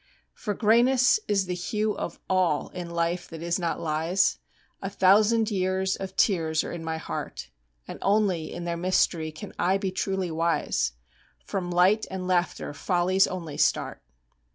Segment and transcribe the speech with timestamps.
[0.33, 4.39] For grayness is the hue of all In life that is not lies.
[4.81, 7.51] A thousand years of tears are in my heart;
[7.87, 10.93] And only in their mystery Can I be truly wise:
[11.45, 14.01] From light and laughter follies only start.